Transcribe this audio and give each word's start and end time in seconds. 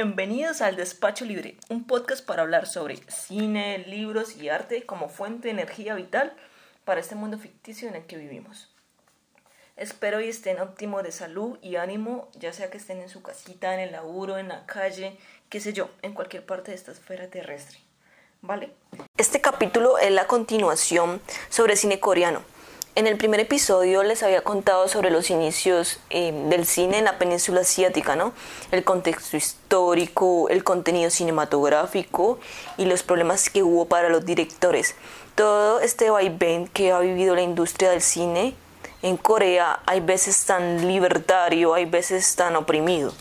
Bienvenidos 0.00 0.60
al 0.60 0.76
Despacho 0.76 1.24
Libre, 1.24 1.56
un 1.70 1.84
podcast 1.84 2.24
para 2.24 2.42
hablar 2.42 2.68
sobre 2.68 3.00
cine, 3.08 3.78
libros 3.78 4.36
y 4.36 4.48
arte 4.48 4.86
como 4.86 5.08
fuente 5.08 5.48
de 5.48 5.54
energía 5.54 5.96
vital 5.96 6.32
para 6.84 7.00
este 7.00 7.16
mundo 7.16 7.36
ficticio 7.36 7.88
en 7.88 7.96
el 7.96 8.06
que 8.06 8.16
vivimos. 8.16 8.72
Espero 9.76 10.20
y 10.20 10.28
estén 10.28 10.60
óptimos 10.60 11.02
de 11.02 11.10
salud 11.10 11.58
y 11.62 11.74
ánimo, 11.74 12.28
ya 12.38 12.52
sea 12.52 12.70
que 12.70 12.76
estén 12.78 13.00
en 13.00 13.08
su 13.08 13.22
casita, 13.22 13.74
en 13.74 13.80
el 13.80 13.90
laburo, 13.90 14.38
en 14.38 14.46
la 14.46 14.66
calle, 14.66 15.18
qué 15.48 15.58
sé 15.58 15.72
yo, 15.72 15.90
en 16.02 16.12
cualquier 16.12 16.46
parte 16.46 16.70
de 16.70 16.76
esta 16.76 16.92
esfera 16.92 17.26
terrestre. 17.26 17.78
¿Vale? 18.40 18.70
Este 19.16 19.40
capítulo 19.40 19.98
es 19.98 20.12
la 20.12 20.28
continuación 20.28 21.20
sobre 21.48 21.74
cine 21.74 21.98
coreano 21.98 22.44
en 22.98 23.06
el 23.06 23.16
primer 23.16 23.38
episodio 23.38 24.02
les 24.02 24.24
había 24.24 24.40
contado 24.42 24.88
sobre 24.88 25.12
los 25.12 25.30
inicios 25.30 26.00
eh, 26.10 26.32
del 26.48 26.66
cine 26.66 26.98
en 26.98 27.04
la 27.04 27.16
península 27.16 27.60
asiática, 27.60 28.16
¿no? 28.16 28.32
El 28.72 28.82
contexto 28.82 29.36
histórico, 29.36 30.48
el 30.48 30.64
contenido 30.64 31.08
cinematográfico 31.08 32.40
y 32.76 32.86
los 32.86 33.04
problemas 33.04 33.50
que 33.50 33.62
hubo 33.62 33.84
para 33.84 34.08
los 34.08 34.26
directores. 34.26 34.96
Todo 35.36 35.78
este 35.78 36.10
vaivén 36.10 36.66
que 36.66 36.90
ha 36.90 36.98
vivido 36.98 37.36
la 37.36 37.42
industria 37.42 37.90
del 37.90 38.02
cine 38.02 38.56
en 39.02 39.16
Corea, 39.16 39.78
hay 39.86 40.00
veces 40.00 40.44
tan 40.44 40.88
libertario, 40.88 41.74
hay 41.74 41.84
veces 41.84 42.34
tan 42.34 42.56
oprimido. 42.56 43.12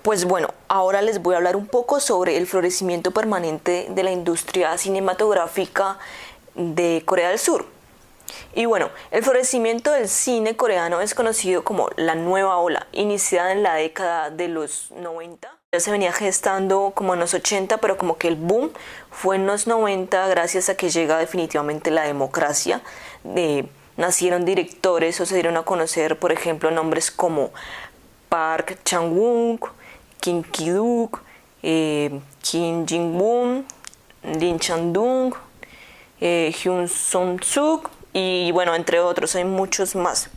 Pues 0.00 0.24
bueno, 0.24 0.48
ahora 0.68 1.02
les 1.02 1.20
voy 1.20 1.34
a 1.34 1.36
hablar 1.36 1.56
un 1.56 1.66
poco 1.66 2.00
sobre 2.00 2.38
el 2.38 2.46
florecimiento 2.46 3.10
permanente 3.10 3.88
de 3.90 4.02
la 4.02 4.12
industria 4.12 4.78
cinematográfica 4.78 5.98
de 6.54 7.02
Corea 7.04 7.28
del 7.28 7.38
Sur. 7.38 7.66
Y 8.54 8.66
bueno, 8.66 8.90
el 9.10 9.22
florecimiento 9.22 9.92
del 9.92 10.08
cine 10.08 10.56
coreano 10.56 11.00
es 11.00 11.14
conocido 11.14 11.64
como 11.64 11.90
la 11.96 12.14
nueva 12.14 12.58
ola, 12.58 12.86
iniciada 12.92 13.52
en 13.52 13.62
la 13.62 13.74
década 13.74 14.30
de 14.30 14.48
los 14.48 14.90
90. 14.92 15.50
Ya 15.72 15.80
se 15.80 15.90
venía 15.90 16.12
gestando 16.12 16.92
como 16.94 17.14
en 17.14 17.20
los 17.20 17.32
80, 17.32 17.78
pero 17.78 17.96
como 17.96 18.18
que 18.18 18.28
el 18.28 18.36
boom 18.36 18.70
fue 19.10 19.36
en 19.36 19.46
los 19.46 19.66
90 19.66 20.26
gracias 20.28 20.68
a 20.68 20.76
que 20.76 20.90
llega 20.90 21.18
definitivamente 21.18 21.90
la 21.90 22.02
democracia. 22.02 22.82
nacieron 23.96 24.44
directores 24.44 25.20
o 25.20 25.26
se 25.26 25.34
dieron 25.34 25.56
a 25.56 25.62
conocer, 25.62 26.18
por 26.18 26.32
ejemplo, 26.32 26.70
nombres 26.70 27.10
como 27.10 27.52
Park 28.28 28.78
Chang-wook, 28.84 29.70
Kim 30.20 30.42
Ki-duk, 30.42 31.22
eh, 31.62 32.20
Kim 32.42 32.86
Jin-woon, 32.86 33.66
Lin 34.22 34.58
Chan-dung, 34.58 35.34
eh, 36.20 36.52
Hyun 36.62 36.88
Sung-suk, 36.88 37.90
y 38.12 38.50
bueno, 38.52 38.74
entre 38.74 39.00
otros, 39.00 39.34
hay 39.34 39.44
muchos 39.44 39.94
más. 39.94 40.28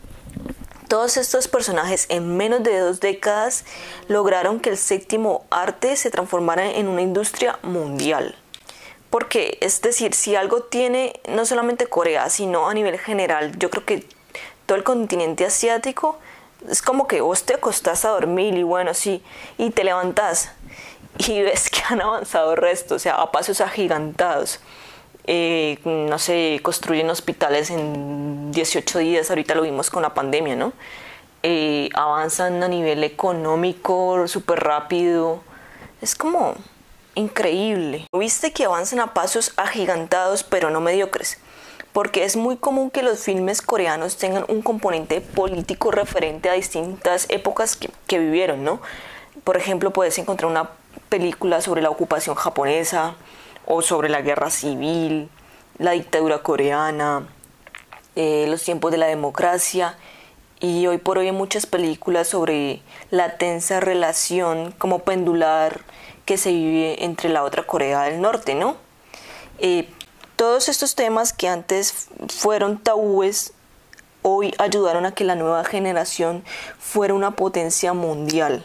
Todos 0.88 1.16
estos 1.16 1.48
personajes 1.48 2.06
en 2.08 2.36
menos 2.36 2.62
de 2.62 2.78
dos 2.78 3.00
décadas 3.00 3.64
lograron 4.08 4.60
que 4.60 4.70
el 4.70 4.76
séptimo 4.76 5.44
arte 5.50 5.96
se 5.96 6.10
transformara 6.10 6.70
en 6.70 6.86
una 6.88 7.02
industria 7.02 7.58
mundial. 7.62 8.36
Porque, 9.10 9.58
es 9.60 9.82
decir, 9.82 10.14
si 10.14 10.36
algo 10.36 10.62
tiene 10.62 11.20
no 11.28 11.44
solamente 11.44 11.86
Corea, 11.86 12.30
sino 12.30 12.68
a 12.68 12.74
nivel 12.74 12.98
general, 12.98 13.58
yo 13.58 13.70
creo 13.70 13.84
que 13.84 14.06
todo 14.66 14.78
el 14.78 14.84
continente 14.84 15.44
asiático 15.44 16.18
es 16.68 16.82
como 16.82 17.06
que 17.06 17.20
vos 17.20 17.44
te 17.44 17.54
acostás 17.54 18.04
a 18.04 18.10
dormir 18.10 18.54
y 18.54 18.62
bueno, 18.62 18.94
sí, 18.94 19.22
y 19.58 19.70
te 19.70 19.84
levantás 19.84 20.50
y 21.18 21.42
ves 21.42 21.70
que 21.70 21.82
han 21.88 22.00
avanzado 22.00 22.52
el 22.52 22.58
resto, 22.58 22.96
o 22.96 22.98
sea, 22.98 23.14
a 23.16 23.32
pasos 23.32 23.60
agigantados. 23.60 24.60
Eh, 25.28 25.78
no 25.84 26.18
sé, 26.18 26.60
construyen 26.62 27.10
hospitales 27.10 27.70
en 27.70 28.52
18 28.52 28.98
días, 29.00 29.28
ahorita 29.28 29.56
lo 29.56 29.62
vimos 29.62 29.90
con 29.90 30.02
la 30.02 30.14
pandemia, 30.14 30.54
¿no? 30.54 30.72
Eh, 31.42 31.88
avanzan 31.94 32.62
a 32.62 32.68
nivel 32.68 33.02
económico 33.02 34.28
súper 34.28 34.60
rápido, 34.60 35.42
es 36.00 36.14
como 36.14 36.54
increíble. 37.16 38.06
Viste 38.12 38.52
que 38.52 38.66
avanzan 38.66 39.00
a 39.00 39.14
pasos 39.14 39.52
agigantados 39.56 40.44
pero 40.44 40.70
no 40.70 40.80
mediocres, 40.80 41.38
porque 41.92 42.24
es 42.24 42.36
muy 42.36 42.56
común 42.56 42.90
que 42.90 43.02
los 43.02 43.18
filmes 43.18 43.62
coreanos 43.62 44.16
tengan 44.18 44.44
un 44.48 44.62
componente 44.62 45.20
político 45.20 45.90
referente 45.90 46.50
a 46.50 46.52
distintas 46.52 47.26
épocas 47.30 47.74
que, 47.74 47.90
que 48.06 48.20
vivieron, 48.20 48.62
¿no? 48.62 48.80
Por 49.42 49.56
ejemplo, 49.56 49.92
puedes 49.92 50.18
encontrar 50.18 50.50
una 50.50 50.70
película 51.08 51.60
sobre 51.60 51.82
la 51.82 51.90
ocupación 51.90 52.36
japonesa, 52.36 53.16
o 53.66 53.82
sobre 53.82 54.08
la 54.08 54.22
guerra 54.22 54.50
civil, 54.50 55.28
la 55.78 55.92
dictadura 55.92 56.42
coreana, 56.42 57.28
eh, 58.14 58.46
los 58.48 58.62
tiempos 58.62 58.92
de 58.92 58.98
la 58.98 59.06
democracia 59.06 59.96
y 60.60 60.86
hoy 60.86 60.98
por 60.98 61.18
hoy 61.18 61.26
hay 61.26 61.32
muchas 61.32 61.66
películas 61.66 62.28
sobre 62.28 62.80
la 63.10 63.36
tensa 63.36 63.80
relación 63.80 64.72
como 64.78 65.00
pendular 65.00 65.82
que 66.24 66.38
se 66.38 66.50
vive 66.50 67.04
entre 67.04 67.28
la 67.28 67.44
otra 67.44 67.64
Corea 67.64 68.02
del 68.04 68.20
Norte, 68.20 68.54
¿no? 68.54 68.76
Eh, 69.58 69.88
todos 70.36 70.68
estos 70.68 70.94
temas 70.94 71.32
que 71.32 71.48
antes 71.48 72.08
fueron 72.28 72.78
tabúes 72.78 73.52
hoy 74.22 74.54
ayudaron 74.58 75.06
a 75.06 75.12
que 75.12 75.24
la 75.24 75.34
nueva 75.34 75.64
generación 75.64 76.42
fuera 76.78 77.14
una 77.14 77.32
potencia 77.32 77.92
mundial, 77.92 78.64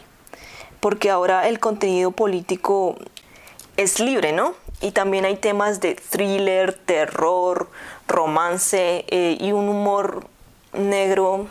porque 0.80 1.10
ahora 1.10 1.46
el 1.46 1.60
contenido 1.60 2.10
político 2.10 2.96
es 3.76 4.00
libre, 4.00 4.32
¿no? 4.32 4.54
Y 4.82 4.90
también 4.90 5.24
hay 5.24 5.36
temas 5.36 5.80
de 5.80 5.94
thriller, 5.94 6.74
terror, 6.74 7.70
romance 8.08 9.04
eh, 9.08 9.38
y 9.40 9.52
un 9.52 9.68
humor 9.68 10.26
negro 10.72 11.46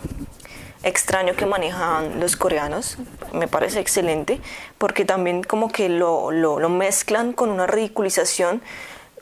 extraño 0.84 1.36
que 1.36 1.46
manejan 1.46 2.20
los 2.20 2.36
coreanos. 2.36 2.97
Me 3.34 3.47
parece 3.47 3.80
excelente 3.80 4.41
porque 4.78 5.06
también 5.06 5.44
como 5.44 5.72
que 5.72 5.88
lo, 5.90 6.31
lo, 6.31 6.70
mezclan 6.70 7.34
con 7.34 7.50
una 7.50 7.68
ridiculización 7.68 8.62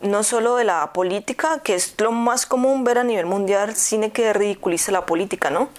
no 0.02 0.24
solo 0.24 0.56
de 0.56 0.64
la 0.64 0.92
política, 0.94 1.60
que 1.60 1.76
es 1.76 1.94
lo 2.00 2.12
más 2.12 2.46
común 2.46 2.84
ver 2.84 2.98
a 2.98 3.04
nivel 3.04 3.26
mundial, 3.26 3.76
cine 3.76 4.12
que 4.12 4.34
ridiculiza 4.34 4.92
la 4.92 5.06
política, 5.06 5.50
¿no? 5.50 5.70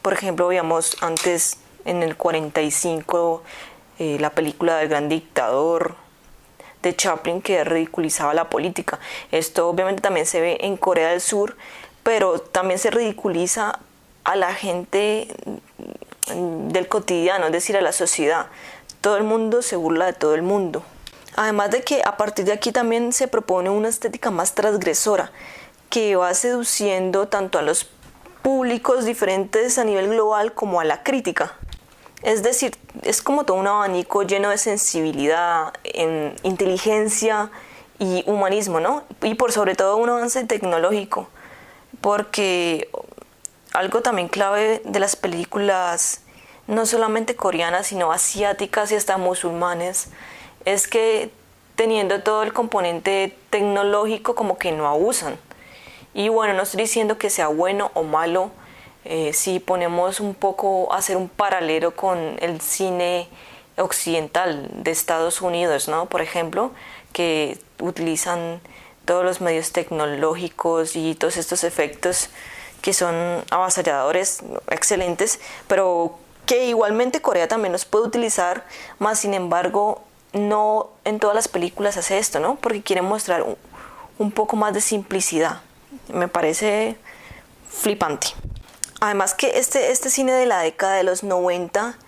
Por 0.00 0.12
ejemplo, 0.12 0.46
veíamos 0.46 0.96
antes 1.02 1.58
en 1.84 2.02
el 2.02 2.16
45 2.16 3.42
eh, 3.98 4.16
la 4.20 4.30
película 4.30 4.76
del 4.76 4.88
gran 4.88 5.08
dictador, 5.08 5.96
de 6.88 6.96
Chaplin 6.96 7.42
que 7.42 7.64
ridiculizaba 7.64 8.34
la 8.34 8.48
política. 8.48 8.98
Esto 9.32 9.68
obviamente 9.68 10.02
también 10.02 10.26
se 10.26 10.40
ve 10.40 10.58
en 10.60 10.76
Corea 10.76 11.10
del 11.10 11.20
Sur, 11.20 11.56
pero 12.02 12.38
también 12.38 12.78
se 12.78 12.90
ridiculiza 12.90 13.78
a 14.24 14.36
la 14.36 14.54
gente 14.54 15.28
del 16.26 16.88
cotidiano, 16.88 17.46
es 17.46 17.52
decir, 17.52 17.76
a 17.76 17.80
la 17.80 17.92
sociedad. 17.92 18.46
Todo 19.00 19.16
el 19.16 19.24
mundo 19.24 19.62
se 19.62 19.76
burla 19.76 20.06
de 20.06 20.12
todo 20.12 20.34
el 20.34 20.42
mundo. 20.42 20.82
Además 21.36 21.70
de 21.70 21.82
que 21.82 22.02
a 22.04 22.16
partir 22.16 22.44
de 22.44 22.52
aquí 22.52 22.72
también 22.72 23.12
se 23.12 23.28
propone 23.28 23.68
una 23.68 23.88
estética 23.88 24.30
más 24.30 24.54
transgresora, 24.54 25.32
que 25.90 26.16
va 26.16 26.32
seduciendo 26.34 27.28
tanto 27.28 27.58
a 27.58 27.62
los 27.62 27.88
públicos 28.42 29.04
diferentes 29.04 29.78
a 29.78 29.84
nivel 29.84 30.08
global 30.08 30.52
como 30.52 30.80
a 30.80 30.84
la 30.84 31.02
crítica. 31.02 31.56
Es 32.24 32.42
decir, 32.42 32.74
es 33.02 33.20
como 33.20 33.44
todo 33.44 33.58
un 33.58 33.66
abanico 33.66 34.22
lleno 34.22 34.48
de 34.48 34.56
sensibilidad, 34.56 35.74
en 35.84 36.34
inteligencia 36.42 37.50
y 37.98 38.24
humanismo, 38.26 38.80
¿no? 38.80 39.02
Y 39.22 39.34
por 39.34 39.52
sobre 39.52 39.74
todo 39.74 39.98
un 39.98 40.08
avance 40.08 40.42
tecnológico, 40.44 41.28
porque 42.00 42.88
algo 43.74 44.00
también 44.00 44.28
clave 44.28 44.80
de 44.86 45.00
las 45.00 45.16
películas, 45.16 46.22
no 46.66 46.86
solamente 46.86 47.36
coreanas, 47.36 47.88
sino 47.88 48.10
asiáticas 48.10 48.90
y 48.90 48.94
hasta 48.94 49.18
musulmanes, 49.18 50.08
es 50.64 50.88
que 50.88 51.30
teniendo 51.76 52.22
todo 52.22 52.42
el 52.42 52.54
componente 52.54 53.36
tecnológico 53.50 54.34
como 54.34 54.56
que 54.56 54.72
no 54.72 54.88
abusan. 54.88 55.36
Y 56.14 56.30
bueno, 56.30 56.54
no 56.54 56.62
estoy 56.62 56.80
diciendo 56.80 57.18
que 57.18 57.28
sea 57.28 57.48
bueno 57.48 57.90
o 57.92 58.02
malo, 58.02 58.50
eh, 59.04 59.32
si 59.32 59.60
ponemos 59.60 60.20
un 60.20 60.34
poco 60.34 60.92
hacer 60.92 61.16
un 61.16 61.28
paralelo 61.28 61.94
con 61.94 62.36
el 62.40 62.60
cine 62.60 63.28
occidental 63.76 64.68
de 64.72 64.90
Estados 64.90 65.42
Unidos, 65.42 65.88
¿no? 65.88 66.06
Por 66.06 66.22
ejemplo, 66.22 66.70
que 67.12 67.58
utilizan 67.80 68.60
todos 69.04 69.24
los 69.24 69.40
medios 69.40 69.72
tecnológicos 69.72 70.96
y 70.96 71.14
todos 71.14 71.36
estos 71.36 71.64
efectos 71.64 72.30
que 72.80 72.92
son 72.92 73.44
avasalladores, 73.50 74.42
excelentes, 74.70 75.40
pero 75.66 76.18
que 76.46 76.66
igualmente 76.66 77.22
Corea 77.22 77.48
también 77.48 77.72
los 77.72 77.84
puede 77.84 78.06
utilizar, 78.06 78.66
más 78.98 79.20
sin 79.20 79.34
embargo 79.34 80.02
no 80.34 80.90
en 81.04 81.18
todas 81.18 81.34
las 81.34 81.48
películas 81.48 81.96
hace 81.96 82.18
esto, 82.18 82.40
¿no? 82.40 82.56
Porque 82.56 82.82
quiere 82.82 83.02
mostrar 83.02 83.46
un 84.18 84.30
poco 84.32 84.56
más 84.56 84.74
de 84.74 84.80
simplicidad. 84.80 85.60
Me 86.08 86.28
parece 86.28 86.96
flipante. 87.70 88.28
Además 89.04 89.34
que 89.34 89.58
este, 89.58 89.90
este 89.90 90.08
cine 90.08 90.32
de 90.32 90.46
la 90.46 90.60
década 90.60 90.94
de 90.94 91.02
los 91.02 91.24
90 91.24 91.98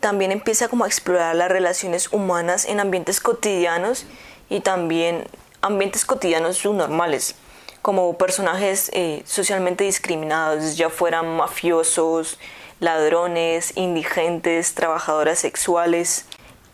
también 0.00 0.32
empieza 0.32 0.66
como 0.66 0.82
a 0.82 0.88
explorar 0.88 1.36
las 1.36 1.48
relaciones 1.48 2.12
humanas 2.12 2.64
en 2.64 2.80
ambientes 2.80 3.20
cotidianos 3.20 4.04
y 4.48 4.58
también 4.58 5.28
ambientes 5.60 6.04
cotidianos 6.04 6.56
subnormales, 6.56 7.36
como 7.82 8.18
personajes 8.18 8.90
eh, 8.94 9.22
socialmente 9.26 9.84
discriminados, 9.84 10.76
ya 10.76 10.90
fueran 10.90 11.36
mafiosos, 11.36 12.36
ladrones, 12.80 13.76
indigentes, 13.76 14.74
trabajadoras 14.74 15.38
sexuales. 15.38 16.24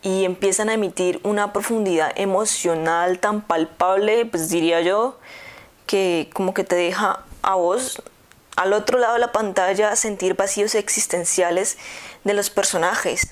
y 0.01 0.25
empiezan 0.25 0.71
a 0.71 0.75
emitir 0.75 1.21
una 1.23 1.53
profundidad 1.53 2.13
emocional 2.17 3.19
tan 3.19 3.43
palpable, 3.43 4.25
pues 4.25 4.49
diría 4.49 4.81
yo, 4.81 5.19
que 5.85 6.31
como 6.33 6.55
que 6.55 6.65
te 6.65 6.77
deja 6.77 7.25
a 7.43 7.57
vos 7.57 8.03
al 8.57 8.73
otro 8.73 8.99
lado 8.99 9.15
de 9.15 9.21
la 9.21 9.33
pantalla 9.33 9.95
sentir 9.97 10.35
vacíos 10.35 10.75
existenciales 10.75 11.79
de 12.25 12.35
los 12.35 12.51
personajes. 12.51 13.29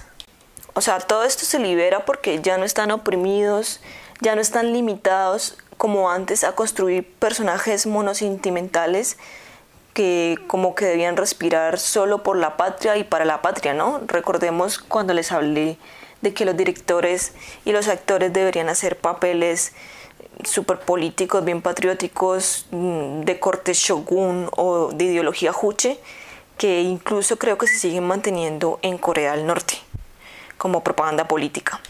O 0.74 0.80
sea, 0.80 0.98
todo 0.98 1.24
esto 1.24 1.44
se 1.44 1.58
libera 1.58 2.04
porque 2.04 2.40
ya 2.42 2.58
no 2.58 2.64
están 2.64 2.90
oprimidos, 2.90 3.80
ya 4.20 4.34
no 4.34 4.40
están 4.40 4.72
limitados 4.72 5.56
como 5.76 6.10
antes 6.10 6.44
a 6.44 6.52
construir 6.52 7.10
personajes 7.18 7.86
monosentimentales 7.86 9.16
que 9.92 10.38
como 10.48 10.74
que 10.74 10.86
debían 10.86 11.16
respirar 11.16 11.78
solo 11.78 12.22
por 12.22 12.36
la 12.36 12.56
patria 12.56 12.96
y 12.96 13.04
para 13.04 13.24
la 13.24 13.42
patria, 13.42 13.74
¿no? 13.74 14.00
Recordemos 14.06 14.78
cuando 14.78 15.14
les 15.14 15.30
hablé 15.30 15.78
de 16.20 16.34
que 16.34 16.44
los 16.44 16.56
directores 16.56 17.32
y 17.64 17.72
los 17.72 17.86
actores 17.86 18.32
deberían 18.32 18.68
hacer 18.68 18.98
papeles 18.98 19.72
super 20.44 20.80
políticos, 20.80 21.44
bien 21.44 21.62
patrióticos, 21.62 22.66
mm, 22.70 23.22
de 23.22 23.40
corte 23.40 23.72
shogun 23.72 24.48
o 24.56 24.90
de 24.92 25.04
ideología 25.04 25.52
juche, 25.52 25.98
que 26.58 26.82
incluso 26.82 27.36
creo 27.38 27.58
que 27.58 27.66
se 27.66 27.78
siguen 27.78 28.06
manteniendo 28.06 28.78
en 28.82 28.98
Corea 28.98 29.32
del 29.32 29.46
Norte 29.46 29.74
como 30.58 30.82
propaganda 30.82 31.26
política. 31.26 31.80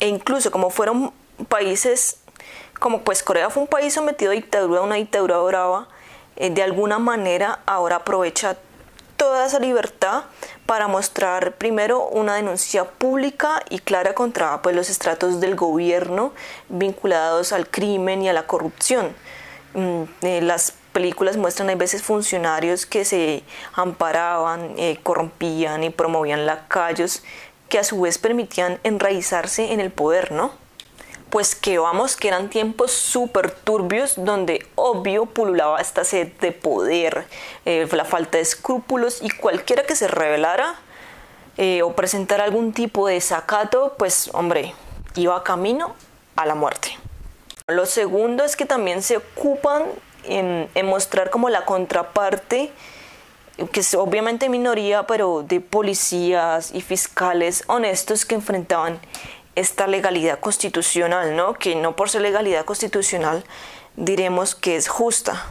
E 0.00 0.08
incluso 0.08 0.50
como 0.50 0.70
fueron 0.70 1.12
países, 1.48 2.18
como 2.78 3.02
pues 3.02 3.22
Corea 3.22 3.50
fue 3.50 3.62
un 3.62 3.68
país 3.68 3.94
sometido 3.94 4.32
a 4.32 4.34
dictadura, 4.34 4.80
una 4.80 4.96
dictadura 4.96 5.38
brava, 5.38 5.88
eh, 6.36 6.50
de 6.50 6.62
alguna 6.62 6.98
manera 6.98 7.60
ahora 7.66 7.96
aprovecha 7.96 8.56
toda 9.24 9.46
esa 9.46 9.58
libertad 9.58 10.24
para 10.66 10.86
mostrar 10.86 11.54
primero 11.54 12.06
una 12.08 12.34
denuncia 12.34 12.84
pública 12.84 13.62
y 13.70 13.78
clara 13.78 14.14
contra 14.14 14.60
pues, 14.60 14.76
los 14.76 14.90
estratos 14.90 15.40
del 15.40 15.56
gobierno 15.56 16.34
vinculados 16.68 17.54
al 17.54 17.66
crimen 17.66 18.20
y 18.20 18.28
a 18.28 18.34
la 18.34 18.46
corrupción. 18.46 19.16
Mm, 19.72 20.02
eh, 20.20 20.42
las 20.42 20.74
películas 20.92 21.38
muestran 21.38 21.70
a 21.70 21.74
veces 21.74 22.02
funcionarios 22.02 22.84
que 22.84 23.06
se 23.06 23.44
amparaban, 23.72 24.74
eh, 24.76 24.98
corrompían 25.02 25.84
y 25.84 25.88
promovían 25.88 26.44
lacayos 26.44 27.22
que 27.70 27.78
a 27.78 27.84
su 27.84 28.02
vez 28.02 28.18
permitían 28.18 28.78
enraizarse 28.84 29.72
en 29.72 29.80
el 29.80 29.90
poder, 29.90 30.32
¿no? 30.32 30.52
Pues 31.34 31.56
que 31.56 31.78
vamos, 31.78 32.14
que 32.14 32.28
eran 32.28 32.48
tiempos 32.48 32.92
súper 32.92 33.50
turbios 33.50 34.14
donde 34.18 34.68
obvio 34.76 35.26
pululaba 35.26 35.80
esta 35.80 36.04
sed 36.04 36.28
de 36.40 36.52
poder, 36.52 37.26
eh, 37.64 37.88
la 37.90 38.04
falta 38.04 38.38
de 38.38 38.42
escrúpulos 38.42 39.20
y 39.20 39.30
cualquiera 39.30 39.82
que 39.82 39.96
se 39.96 40.06
revelara 40.06 40.76
eh, 41.56 41.82
o 41.82 41.92
presentara 41.96 42.44
algún 42.44 42.72
tipo 42.72 43.08
de 43.08 43.14
desacato, 43.14 43.96
pues 43.98 44.30
hombre, 44.32 44.74
iba 45.16 45.42
camino 45.42 45.96
a 46.36 46.46
la 46.46 46.54
muerte. 46.54 46.96
Lo 47.66 47.84
segundo 47.84 48.44
es 48.44 48.54
que 48.54 48.64
también 48.64 49.02
se 49.02 49.16
ocupan 49.16 49.86
en, 50.22 50.70
en 50.76 50.86
mostrar 50.86 51.30
como 51.30 51.48
la 51.48 51.64
contraparte 51.64 52.70
que 53.72 53.80
es 53.80 53.94
obviamente 53.94 54.48
minoría, 54.48 55.08
pero 55.08 55.42
de 55.42 55.60
policías 55.60 56.72
y 56.72 56.80
fiscales 56.80 57.64
honestos 57.66 58.24
que 58.24 58.36
enfrentaban 58.36 59.00
esta 59.54 59.86
legalidad 59.86 60.40
constitucional, 60.40 61.36
¿no? 61.36 61.54
Que 61.54 61.76
no 61.76 61.96
por 61.96 62.10
ser 62.10 62.22
legalidad 62.22 62.64
constitucional 62.64 63.44
diremos 63.96 64.54
que 64.54 64.76
es 64.76 64.88
justa, 64.88 65.46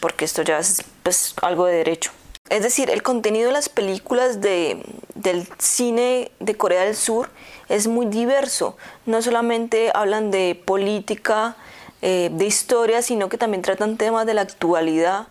porque 0.00 0.24
esto 0.24 0.42
ya 0.42 0.58
es 0.58 0.84
pues, 1.02 1.34
algo 1.42 1.66
de 1.66 1.76
derecho. 1.76 2.10
Es 2.50 2.62
decir, 2.62 2.90
el 2.90 3.02
contenido 3.02 3.46
de 3.46 3.52
las 3.52 3.68
películas 3.68 4.40
de, 4.40 4.82
del 5.14 5.48
cine 5.58 6.30
de 6.40 6.56
Corea 6.56 6.84
del 6.84 6.94
Sur 6.94 7.30
es 7.68 7.86
muy 7.86 8.06
diverso. 8.06 8.76
No 9.06 9.22
solamente 9.22 9.90
hablan 9.94 10.30
de 10.30 10.60
política, 10.62 11.56
eh, 12.02 12.28
de 12.30 12.44
historia, 12.44 13.00
sino 13.00 13.30
que 13.30 13.38
también 13.38 13.62
tratan 13.62 13.96
temas 13.96 14.26
de 14.26 14.34
la 14.34 14.42
actualidad 14.42 15.28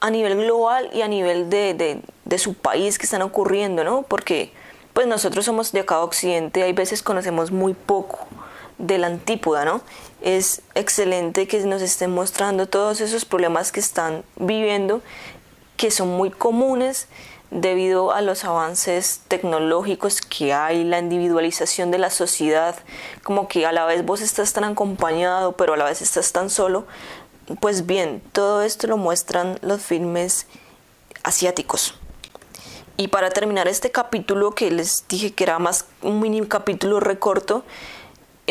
a 0.00 0.10
nivel 0.10 0.36
global 0.36 0.88
y 0.94 1.02
a 1.02 1.08
nivel 1.08 1.50
de, 1.50 1.74
de, 1.74 2.00
de 2.24 2.38
su 2.38 2.54
país 2.54 2.98
que 2.98 3.04
están 3.04 3.20
ocurriendo, 3.20 3.84
¿no? 3.84 4.02
Porque 4.02 4.52
pues 4.92 5.06
nosotros 5.06 5.44
somos 5.44 5.72
de 5.72 5.80
acá 5.80 6.00
occidente, 6.00 6.62
hay 6.62 6.72
veces 6.72 7.02
conocemos 7.02 7.50
muy 7.50 7.74
poco 7.74 8.18
de 8.78 8.98
la 8.98 9.06
antípoda, 9.06 9.64
¿no? 9.64 9.80
Es 10.20 10.62
excelente 10.74 11.46
que 11.46 11.60
nos 11.64 11.82
estén 11.82 12.10
mostrando 12.10 12.66
todos 12.68 13.00
esos 13.00 13.24
problemas 13.24 13.72
que 13.72 13.80
están 13.80 14.24
viviendo, 14.36 15.00
que 15.76 15.90
son 15.90 16.08
muy 16.08 16.30
comunes 16.30 17.08
debido 17.50 18.12
a 18.12 18.22
los 18.22 18.44
avances 18.44 19.20
tecnológicos 19.28 20.20
que 20.22 20.54
hay, 20.54 20.84
la 20.84 20.98
individualización 20.98 21.90
de 21.90 21.98
la 21.98 22.10
sociedad, 22.10 22.76
como 23.22 23.46
que 23.46 23.66
a 23.66 23.72
la 23.72 23.84
vez 23.84 24.04
vos 24.04 24.20
estás 24.22 24.52
tan 24.52 24.64
acompañado, 24.64 25.52
pero 25.52 25.74
a 25.74 25.76
la 25.76 25.84
vez 25.84 26.00
estás 26.00 26.32
tan 26.32 26.50
solo. 26.50 26.86
Pues 27.60 27.86
bien, 27.86 28.22
todo 28.32 28.62
esto 28.62 28.86
lo 28.86 28.96
muestran 28.96 29.58
los 29.60 29.82
filmes 29.82 30.46
asiáticos. 31.24 31.94
Y 32.96 33.08
para 33.08 33.30
terminar 33.30 33.68
este 33.68 33.90
capítulo 33.90 34.52
que 34.52 34.70
les 34.70 35.06
dije 35.08 35.32
que 35.32 35.44
era 35.44 35.58
más 35.58 35.86
un 36.02 36.20
mini 36.20 36.46
capítulo 36.46 37.00
recorto, 37.00 37.64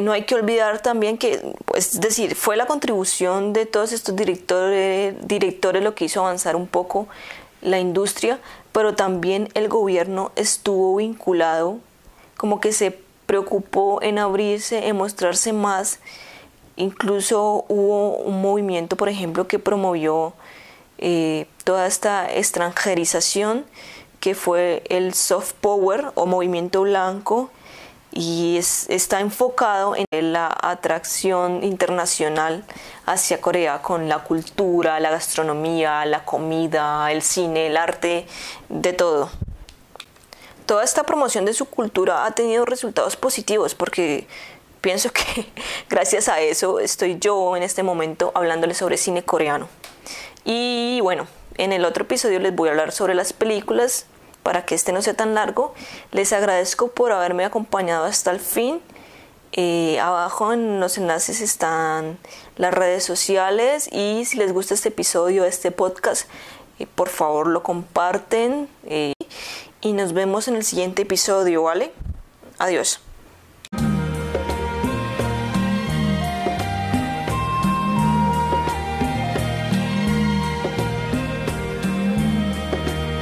no 0.01 0.13
hay 0.13 0.23
que 0.23 0.35
olvidar 0.35 0.81
también 0.81 1.17
que, 1.17 1.53
pues, 1.65 1.95
es 1.95 2.01
decir, 2.01 2.35
fue 2.35 2.55
la 2.55 2.65
contribución 2.65 3.53
de 3.53 3.65
todos 3.65 3.91
estos 3.91 4.15
directores, 4.15 5.15
directores 5.27 5.83
lo 5.83 5.95
que 5.95 6.05
hizo 6.05 6.21
avanzar 6.21 6.55
un 6.55 6.67
poco 6.67 7.07
la 7.61 7.79
industria, 7.79 8.39
pero 8.71 8.95
también 8.95 9.49
el 9.53 9.67
gobierno 9.67 10.31
estuvo 10.35 10.95
vinculado, 10.95 11.77
como 12.37 12.59
que 12.59 12.71
se 12.71 12.97
preocupó 13.25 14.01
en 14.01 14.17
abrirse, 14.17 14.87
en 14.87 14.95
mostrarse 14.95 15.53
más. 15.53 15.99
Incluso 16.77 17.65
hubo 17.67 18.15
un 18.17 18.41
movimiento, 18.41 18.95
por 18.95 19.09
ejemplo, 19.09 19.47
que 19.47 19.59
promovió 19.59 20.33
eh, 20.97 21.47
toda 21.63 21.85
esta 21.85 22.33
extranjerización 22.33 23.65
que 24.21 24.35
fue 24.35 24.83
el 24.87 25.13
soft 25.13 25.53
power 25.59 26.11
o 26.15 26.25
movimiento 26.25 26.83
blanco 26.83 27.49
y 28.11 28.57
está 28.57 29.19
enfocado 29.19 29.95
en 30.11 30.33
la 30.33 30.55
atracción 30.61 31.63
internacional 31.63 32.63
hacia 33.05 33.41
Corea 33.41 33.81
con 33.81 34.09
la 34.09 34.19
cultura, 34.19 34.99
la 34.99 35.09
gastronomía, 35.09 36.05
la 36.05 36.23
comida, 36.23 37.11
el 37.11 37.21
cine, 37.21 37.67
el 37.67 37.77
arte, 37.77 38.27
de 38.69 38.93
todo. 38.93 39.29
Toda 40.65 40.83
esta 40.83 41.03
promoción 41.03 41.45
de 41.45 41.53
su 41.53 41.65
cultura 41.65 42.25
ha 42.25 42.31
tenido 42.31 42.65
resultados 42.65 43.15
positivos 43.15 43.75
porque 43.75 44.27
pienso 44.81 45.11
que 45.11 45.49
gracias 45.89 46.27
a 46.27 46.41
eso 46.41 46.79
estoy 46.79 47.17
yo 47.17 47.57
en 47.57 47.63
este 47.63 47.81
momento 47.81 48.31
hablándoles 48.35 48.77
sobre 48.77 48.97
cine 48.97 49.23
coreano. 49.23 49.67
Y 50.43 50.99
bueno, 51.01 51.27
en 51.57 51.71
el 51.71 51.85
otro 51.85 52.03
episodio 52.03 52.39
les 52.39 52.53
voy 52.53 52.69
a 52.69 52.71
hablar 52.71 52.91
sobre 52.91 53.15
las 53.15 53.33
películas 53.33 54.05
para 54.43 54.65
que 54.65 54.75
este 54.75 54.91
no 54.91 55.01
sea 55.01 55.13
tan 55.13 55.33
largo. 55.33 55.73
Les 56.11 56.33
agradezco 56.33 56.89
por 56.89 57.11
haberme 57.11 57.45
acompañado 57.45 58.05
hasta 58.05 58.31
el 58.31 58.39
fin. 58.39 58.81
Eh, 59.53 59.99
abajo 59.99 60.53
en 60.53 60.79
los 60.79 60.97
enlaces 60.97 61.41
están 61.41 62.17
las 62.55 62.73
redes 62.73 63.03
sociales 63.03 63.89
y 63.91 64.23
si 64.25 64.37
les 64.37 64.53
gusta 64.53 64.73
este 64.73 64.89
episodio, 64.89 65.43
este 65.43 65.71
podcast, 65.71 66.29
eh, 66.79 66.87
por 66.87 67.09
favor 67.09 67.47
lo 67.47 67.61
comparten 67.61 68.69
eh, 68.85 69.13
y 69.81 69.91
nos 69.91 70.13
vemos 70.13 70.47
en 70.47 70.55
el 70.55 70.63
siguiente 70.63 71.01
episodio, 71.01 71.63
¿vale? 71.63 71.91
Adiós. 72.59 73.01